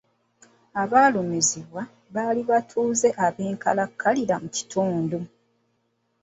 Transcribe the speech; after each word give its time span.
Abaalumizibwa 0.81 1.81
baali 2.13 2.41
batuuze 2.49 3.09
ab'enkalakkalira 3.25 4.35
mu 4.43 4.49
kitundu. 4.55 5.19